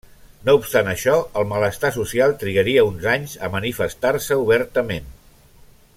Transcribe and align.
No 0.47 0.53
obstant 0.59 0.87
això, 0.93 1.13
el 1.41 1.45
malestar 1.51 1.91
social 1.99 2.33
trigaria 2.45 2.87
uns 2.89 3.07
anys 3.17 3.37
a 3.49 3.53
manifestar-se 3.57 4.43
obertament. 4.47 5.17